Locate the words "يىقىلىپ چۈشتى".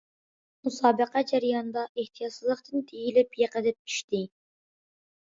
3.45-4.27